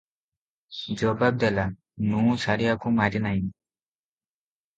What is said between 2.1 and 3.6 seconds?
"ନୁଁ ସାରିଆକୁ ମାରିନାହିଁ।